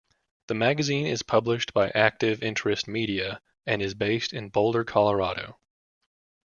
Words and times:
The 0.47 0.55
magazine 0.55 1.05
is 1.05 1.21
published 1.21 1.75
by 1.75 1.89
Active 1.91 2.41
Interest 2.41 2.87
Media 2.87 3.39
and 3.67 3.83
is 3.83 3.93
based 3.93 4.33
in 4.33 4.49
Boulder, 4.49 4.83
Colorado. 4.83 5.59